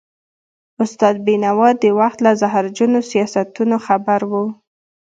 استاد 0.83 1.15
بينوا 1.25 1.69
د 1.81 1.83
وخت 1.99 2.19
له 2.25 2.31
زهرجنو 2.41 2.99
سیاستونو 3.11 3.75
خبر 3.85 4.21
و. 4.31 4.33